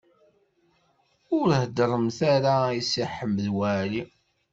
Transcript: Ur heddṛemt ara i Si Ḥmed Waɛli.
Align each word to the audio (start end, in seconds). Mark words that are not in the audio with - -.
Ur 1.37 1.49
heddṛemt 1.61 2.19
ara 2.33 2.55
i 2.79 2.81
Si 2.89 3.05
Ḥmed 3.15 3.47
Waɛli. 3.55 4.03